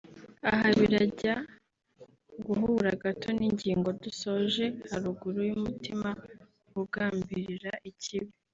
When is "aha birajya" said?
0.49-1.33